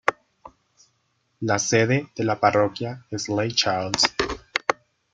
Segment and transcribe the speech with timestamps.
[1.43, 4.15] La sede de la parroquia es Lake Charles.